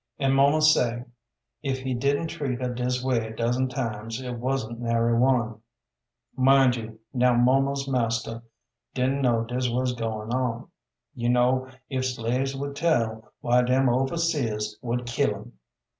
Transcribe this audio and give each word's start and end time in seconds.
An' 0.17 0.31
muma 0.31 0.63
say, 0.63 1.05
if 1.61 1.81
he 1.81 1.93
didn't 1.93 2.29
treat 2.29 2.59
her 2.59 2.73
dis 2.73 3.03
way 3.03 3.19
a 3.27 3.35
dozen 3.35 3.67
times, 3.69 4.19
it 4.19 4.33
wasn't 4.39 4.79
nary 4.79 5.13
one. 5.15 5.61
Mind 6.35 6.75
you, 6.75 6.99
now 7.13 7.35
muma's 7.35 7.87
marster 7.87 8.41
didn't 8.95 9.21
know 9.21 9.43
dis 9.43 9.69
wuz 9.69 9.93
going 9.93 10.33
on. 10.33 10.69
You 11.13 11.29
know, 11.29 11.67
if 11.87 12.03
slaves 12.07 12.55
would 12.55 12.75
tell, 12.75 13.31
why 13.41 13.61
dem 13.61 13.89
overseers 13.89 14.75
would 14.81 15.05
kill 15.05 15.35
'em. 15.35 15.59